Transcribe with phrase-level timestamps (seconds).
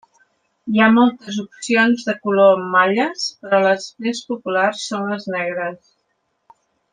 [0.75, 5.93] Hi ha moltes opcions de color en malles, però les més populars són les negres.